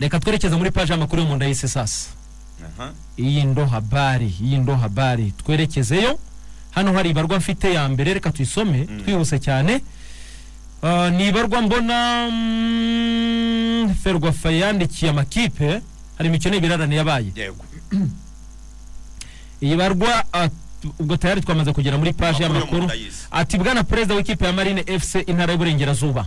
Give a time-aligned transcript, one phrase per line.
[0.00, 2.10] reka twerekeze muri paji y'amakuru yo mu nda y'isi sasa.
[3.18, 5.32] Iyi ndo habari iyi ndo habari.
[5.32, 6.18] Twerekezeyo.
[6.70, 9.80] Hano hari ibarwa mfite ya mbere reka tuyisome twihuse cyane.
[10.82, 15.80] Ah, ni ibarwa mbona mm, ferwafa yandikiye amakipe.
[16.18, 17.32] Hari imikino y'ibirarane yabaye
[19.62, 20.48] iyi barwa ah,
[20.98, 22.86] ubwo tayari twamaze kugera muri paji y'amakuru.
[23.30, 26.26] ati bwana perezida w'ikipe ya marine fc intara y'uburengerazuba.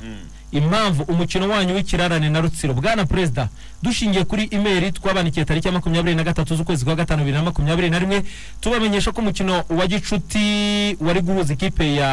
[0.52, 2.73] Impamvu umukino wanyu w'ikirarane na rutsiro.
[2.73, 3.50] Bwana perezida
[3.84, 7.89] dushingiye kuri imeri twabandikiye tariki ya makumyabiri na gatatu z'ukwezi kwa gatanu bibiri na makumyabiri
[7.89, 8.23] na rimwe
[8.62, 12.09] tubamenyesha ko umukino wa gicuti wari guhuza ikipe ya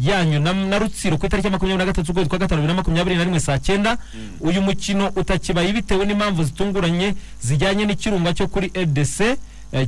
[0.00, 2.80] yanyu na, na rutsiro ku itariki ya makumyabiri na gatatu z'ukwezi kwa gatanu bibiri na
[2.82, 3.98] makumyabiri na rimwe saa cyenda.
[4.40, 8.86] Uyu mukino utakibaye bitewe n'impamvu zitunguranye zijyanye n'ikirunga cyo kuri eh,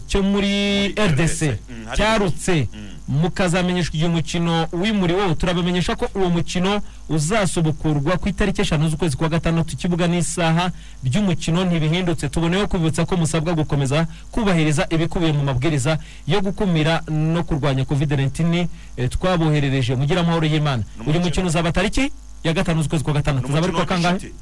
[0.08, 1.40] cyo muri rdc.
[1.42, 2.68] Mm, cyarutse.
[2.72, 2.88] Mm.
[3.08, 9.72] mukazamenyeshwa igihe umukino wimuriweho turabamenyesha ko uwo mukino uzasubukurwa ku itariki eshanu z'ukwezi kwa gatandatu
[9.74, 10.70] ikibuga n'isaha
[11.02, 17.84] by'umukino ntibihindutse tuboneyeho kubibutsa ko musabwa gukomeza kubahiriza ibikubiye mu mabwiriza yo gukumira no kurwanya
[17.84, 19.94] covid 19 eh, twaboherereje.
[19.98, 22.12] Mugira amahoro y'imana uyu mukino uzaba tariki
[22.44, 23.48] ya gatanu z'ukwezi kwa gatandatu.
[23.48, 24.32] Uzaba ari kwa wa kangahe.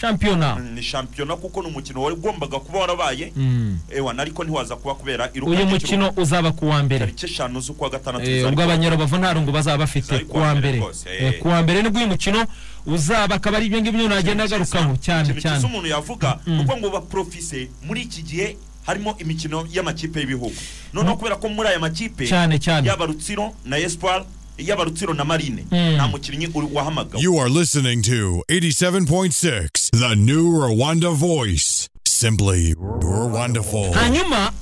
[0.00, 3.32] Shampiyona ni shampiyona kuko ni umukino wari ugombaga kuba warabaye.
[3.36, 3.78] Mm.
[3.90, 6.98] ewa ariko ntiwaza kuba kubera iruka uyu mukino uzaba ku wa mbere.
[7.00, 11.22] Tariki eshanu z'ukwa gatandatu Eh, ubwo abanyarubavu nta rungu bazaba bafite ku wa mbere Eh,
[11.22, 11.38] eh.
[11.40, 12.46] ku wa mbere ni bwo uyu mukino
[12.86, 15.64] uzaba akaba ari ibyo ngibyo nagenda agarukaho cyane ikintu cyane.
[15.66, 20.52] umuntu yavuga kuko ngo baprofise muri iki gihe harimo imikino y'amakipe y'ibihugu.
[20.92, 22.88] Noneho kubera ko muri aya makipe cyane cyane.
[22.88, 24.24] yaba rutsiro na espoir
[24.58, 25.94] yaba rutsiro na marine Mm.
[25.94, 31.88] nta mukinnyi uri- wahamagawe You are listening to 87.6, the new Rwanda voice.
[32.08, 33.92] Simply Rwandaful.
[33.92, 34.52] hanyuma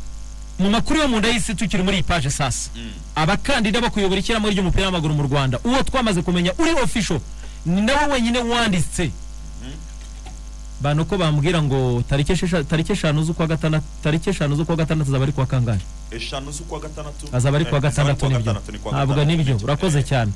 [0.59, 2.71] mu makuru yo mu nda y'isi tukiri muri iyi paje sasa
[3.15, 7.21] abakandida bo kuyobora ishyirahamwe ry'umupira w'amaguru mu rwanda uwo twamaze kumenya uri official
[7.67, 9.11] ni nawe wenyine wanditse
[10.83, 15.23] bantu ko bambwira ngo tariki esha- tariki eshanu z'ukwa gatandatu tariki eshanu z'ukwa gatandatu azaba
[15.25, 15.81] ari kuwa kangahe?
[16.11, 17.27] Eshanu z'ukwa gatandatu.
[17.33, 18.53] Azaba ari kuwa Eh, gatandatu ni byo.
[18.93, 20.33] ntabwo ni byo urakoze Eh, cyane.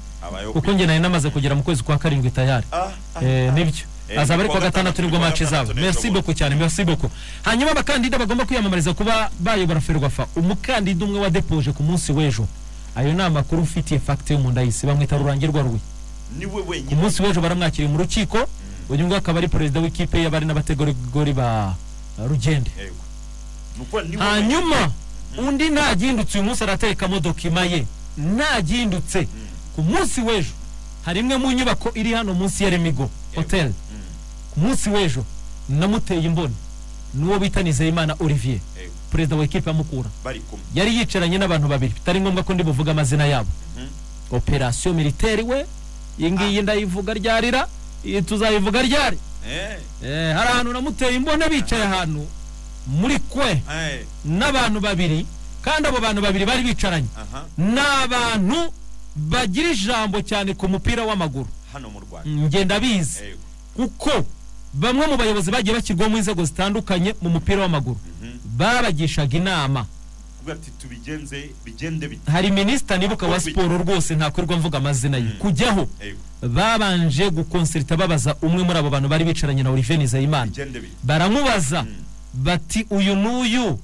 [0.53, 2.67] kuko njye nari namaze kugera mu kwezi kwa karindwi tayari.
[2.73, 3.53] Ah, ah, Eh, ah.
[3.53, 3.85] ni byo
[4.23, 7.11] azaba ari kuwa gatandatu ni bwo match zabo merci beaucoup cyane merci beaucoup.
[7.43, 10.27] Hanyuma abakandida bagomba kwiyamamariza kuba bayobora ferwafa.
[10.37, 12.47] Umukandida umwe wadepoje ku munsi w'ejo.
[12.97, 15.79] Ayo ni amakuru ufitiye fagite yo mu nda y'isi bamwita rurangirwa rwe
[16.89, 18.39] ku munsi w'ejo baramwakiriye mu rukiko
[18.89, 21.75] uyu nguyu akaba ari perezida w'ikipe y'abari n'abategarugori ba
[22.29, 22.71] rugende.
[24.19, 24.91] Hanyuma
[25.39, 27.87] undi ntagindutse uyu munsi aratekamo dokima ye.
[28.19, 29.29] Ntagindutse
[29.75, 30.53] ku munsi w'ejo
[31.05, 33.73] hari imwe mu nyubako iri hano munsi ya remigo hotel.
[34.55, 35.25] Ku munsi w'ejo
[35.69, 36.55] namuteye imboni
[37.15, 38.61] n'uwo bita nizeyimana olivier
[39.11, 40.09] perezida wa ekipe ya mukura.
[40.75, 41.93] Yari yicaranye n'abantu babiri.
[41.95, 43.51] Bitari ngombwa ko ndi buvuge amazina yabo.
[43.77, 43.89] Mhm.
[44.31, 45.67] operasiyo militeri we
[46.19, 47.69] iyi ngiyi ndayivuga ryarira.
[48.27, 49.19] Tuzayivuga ryari
[49.49, 52.27] Eh, Eh, hari ahantu namuteye imbone bicaye ahantu
[52.87, 55.27] muri kwe eh, n'abantu babiri
[55.63, 57.07] kandi abo bantu babiri bari bicaranye.
[57.59, 58.73] Ni abantu
[59.17, 61.49] bagira ijambo cyane ku mupira w'amaguru.
[61.73, 62.31] Hano mu rwanda.
[62.31, 63.19] Ngenda bizi
[63.77, 64.11] kuko
[64.75, 67.99] bamwe mu bayobozi bagiye bashyirwaho mu nzego zitandukanye mu mupira w'amaguru.
[68.23, 68.39] Mhm.
[68.59, 69.87] babagishaga inama.
[70.47, 72.31] Kuvuga ati tubigenze bigende bite?
[72.31, 75.31] Hari minisita nibuka wa siporo rwose ntakwirirwa mvuga amazina ye.
[75.39, 75.89] Kujyaho.
[76.05, 76.19] Yego.
[76.55, 80.53] babanje gukonserita babaza umwe muri abo bantu bari bicaranye na Olivier Nizeyimana.
[81.03, 81.95] Baramubaza Mm.
[82.35, 83.79] bati uyu n'uyu?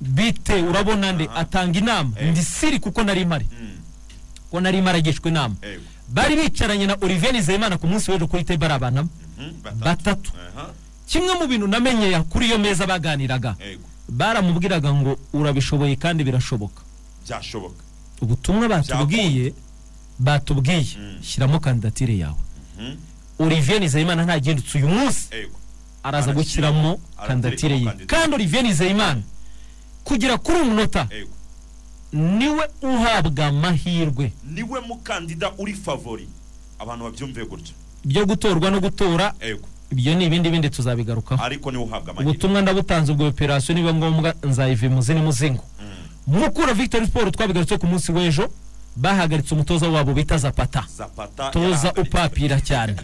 [0.00, 0.62] Bite?
[0.62, 1.28] Urabona nde?
[1.34, 2.10] Atanga inama.
[2.30, 3.46] Ndi siri kuko nari mpari.
[3.52, 3.78] Mm.
[4.50, 5.54] ko nari maragishwa inama.
[6.08, 9.78] Bari bicaranye na Olivier Nizeyimana ku munsi w'ejo kuri table Mhm.
[9.78, 10.32] batatu.
[11.06, 13.54] Kimwe mu bintu namenyeye kuri iyo meza baganiraga.
[14.08, 16.82] Baramubwiraga ngo urabishoboye kandi birashoboka.
[17.24, 17.82] Byashoboka.
[18.20, 19.52] Ubutumwa batubwiye
[20.18, 20.96] batubwiye.
[20.98, 21.22] Mm.
[21.22, 22.40] shyiramo kandidatire yawe.
[22.78, 22.96] Mhm.
[23.38, 25.28] Olivier Nizeyimana ntagendutse uyu munsi.
[26.02, 27.92] Araza gushyiramo kandidatire ye.
[28.06, 29.22] kandi Olivier Nizeyimana
[30.04, 31.30] kugera kuri uyu munota Yego.
[32.12, 34.32] ni we uhabwa amahirwe.
[34.44, 36.28] Niwe mukandida uri favori.
[36.78, 39.34] Abantu babyumve gutyo byo gutorwa no gutora.
[39.94, 41.38] Ibyo ni ibindi bindi tuzabigarukaho.
[41.44, 42.30] Ariko ni we uhabwa amahirwe.
[42.30, 46.40] Ubutumwa ndabutanze ubwo operasiyo niba ngombwa nzayiva imuzini muzingo Mm.
[46.40, 48.50] mukura victory sport twabigarutse ku munsi w'ejo
[48.96, 50.82] bahagaritse umutoza wabo bita zapata.
[51.52, 52.94] Toza upapira cyane.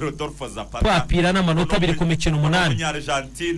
[0.81, 2.79] Upapira n'amanota abiri ku mikino umunani.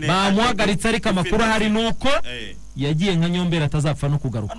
[0.09, 4.55] Bamuhagaritse ariko amakuru ahari ni uko Eh, yagiye nka nyombera atazapfa no kugaruka.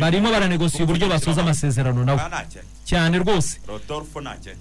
[0.00, 2.20] Barimo baranegosiye uburyo basoza amasezerano nawe.
[2.20, 2.44] Ah,
[2.84, 3.60] cyane rwose.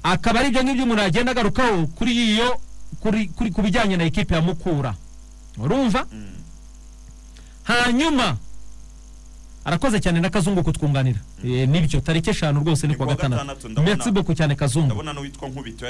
[0.04, 2.60] Akaba ari ibyo ngibyo umuntu yagenda agarukaho kuri iyo
[3.54, 4.96] ku bijyanye na ekipe ya mukura.
[5.58, 6.06] Urumva?
[6.12, 6.36] Mm.
[7.64, 8.38] hanyuma
[9.66, 11.20] arakoze cyane na kazungu kutwunganira.
[11.44, 15.04] Eh, ni byo tariki eshanu rwose ni kuwa gatandatu merci beaucoup cyane kazungu.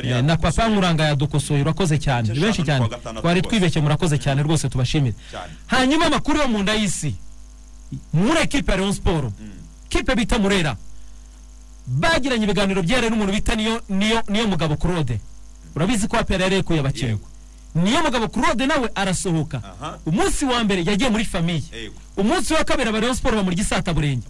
[0.03, 2.33] Eh, na papa nkuranga yadukosoye urakoze cyane.
[2.33, 2.89] Ni benshi cyane.
[3.21, 5.15] twari twibeshye murakoze cyane rwose tubashimire.
[5.67, 7.15] Hanyuma amakuru yo mu nda y'isi.
[8.13, 9.33] Muri ekipe ya Rayon Sport
[9.89, 10.77] kipe bita Murera.
[11.87, 15.19] Bagiranye ibiganiro byere n'umuntu bita niyo niyo niyo mugabo Claude.
[15.75, 17.27] Urabizi ko yekuye abakinnyi Yego.
[17.75, 19.61] niyo mugabo Claude nawe arasohoka.
[20.05, 21.61] Umunsi wa mbere yagiye muri famiye
[22.17, 24.27] umunsi wa kabiri aba Rayon Sport bamurya isata burenge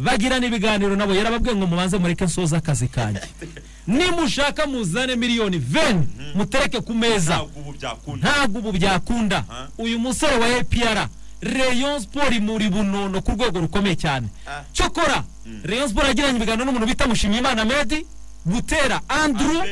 [0.00, 3.20] bagirana ibiganiro nabo yarababwiye ngo mubanze mureke nsoza akazi kanjye
[3.86, 7.44] nimushaka muzane miliyoni veni mutereke ku meza.
[8.16, 9.44] Ntabwo ubu byakunda.
[9.78, 11.08] Uyu musore wa APR
[11.42, 14.28] Rayon Sport muri bunono ku rwego rukomeye cyane.
[14.46, 14.64] Ah.
[14.72, 15.24] cyokora
[15.64, 18.06] Rayon Sport yagiranye ibiganiro n'umuntu bita Mushimiyimana Medi.
[18.44, 19.62] Butera Andrew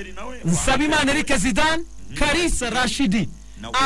[0.45, 1.13] Nsabimana.
[1.13, 1.83] Eric Zidane
[2.15, 3.29] Kalisa Rashidi.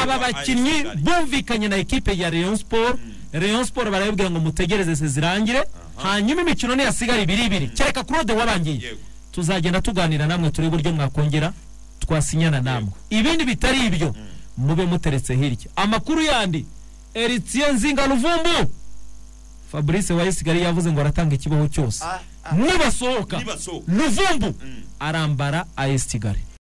[0.02, 2.98] Aba bakinnyi bumvikanye na ekipe ya Rayon Sport.
[3.32, 5.64] Rayon Sport barabibwira ngo mutegereze zirangire.
[5.96, 8.98] Hanyuma imikino niyasigara ibiri ibiri kereka Claude warangiye Yego.
[9.32, 11.52] tuzagenda tuganira namwe turebe uburyo mwakongera
[12.00, 12.90] twasinyana namwe.
[13.10, 14.14] Ibindi bitari ibyo
[14.56, 15.70] mube muteretse hirya.
[15.76, 16.66] Amakuru yandi.
[17.14, 18.70] Eritien Nzinga Luvumbu
[19.72, 22.54] Fabrice Wayisigari yavuze ngo aratanga ikibaho cyose Ah, ah.
[22.56, 23.40] nibasohoka.
[23.88, 24.82] Luvumbu Mm.
[25.00, 26.40] arambara AS Kigali